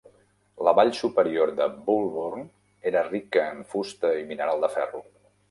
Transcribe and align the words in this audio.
La 0.67 0.71
vall 0.77 0.87
superior 0.99 1.51
de 1.59 1.67
Bulbourne 1.89 2.47
era 2.93 3.05
rica 3.11 3.45
en 3.51 3.63
fusta 3.75 4.13
i 4.25 4.27
mineral 4.33 4.67
de 4.67 4.73
ferro. 4.81 5.05